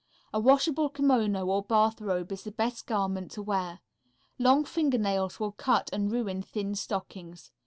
A 0.33 0.39
washable 0.39 0.89
kimono 0.89 1.45
or 1.45 1.61
bath 1.61 2.01
robe 2.01 2.31
is 2.31 2.43
the 2.43 2.51
best 2.51 2.87
garment 2.87 3.29
to 3.33 3.43
wear. 3.43 3.81
Long 4.39 4.65
fingernails 4.65 5.39
will 5.39 5.51
cut 5.51 5.91
and 5.93 6.11
ruin 6.11 6.41
thin 6.41 6.73
stockings. 6.73 7.51